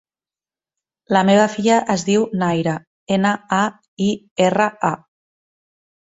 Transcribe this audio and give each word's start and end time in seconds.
La 1.15 1.21
meva 1.25 1.41
filla 1.55 1.75
es 1.95 2.05
diu 2.07 2.23
Naira: 2.43 2.73
ena, 3.17 3.33
a, 3.59 3.59
i, 4.07 4.09
erra, 4.47 4.67
a. 4.89 4.91